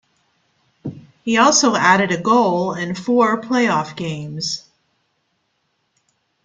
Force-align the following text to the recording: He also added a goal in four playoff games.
He 1.23 1.37
also 1.37 1.75
added 1.75 2.09
a 2.11 2.17
goal 2.19 2.73
in 2.73 2.95
four 2.95 3.39
playoff 3.39 3.95
games. 3.95 4.67